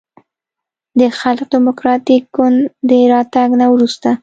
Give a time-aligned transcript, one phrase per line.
[0.99, 2.59] د خلق دیموکراتیک ګوند
[2.89, 4.09] د راتګ نه وروسته